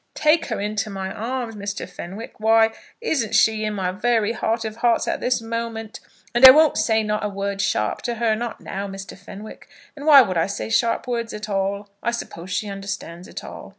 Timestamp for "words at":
11.07-11.49